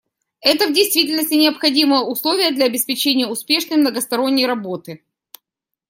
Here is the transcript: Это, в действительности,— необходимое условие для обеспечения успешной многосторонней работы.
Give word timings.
Это, 0.39 0.65
в 0.67 0.73
действительности,— 0.73 1.35
необходимое 1.35 2.01
условие 2.01 2.49
для 2.51 2.65
обеспечения 2.65 3.27
успешной 3.27 3.77
многосторонней 3.77 4.47
работы. 4.47 5.03